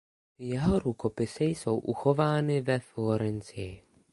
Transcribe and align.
Jeho 0.39 0.75
rukopisy 0.79 1.43
jsou 1.45 1.77
uchovány 1.77 2.61
ve 2.61 2.79
Florencii. 2.79 3.83